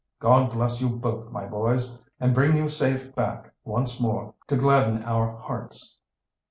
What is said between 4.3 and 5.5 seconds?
to gladden our